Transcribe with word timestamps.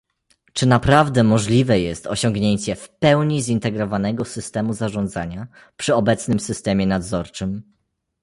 Czy 0.53 0.65
naprawdę 0.65 1.23
możliwe 1.23 1.79
jest 1.79 2.07
osiągnięcie 2.07 2.75
w 2.75 2.89
pełni 2.89 3.41
zintegrowanego 3.43 4.25
systemu 4.25 4.73
zarządzania 4.73 5.47
przy 5.77 5.95
obecnym 5.95 6.39
systemie 6.39 6.87
nadzorczym? 6.87 7.63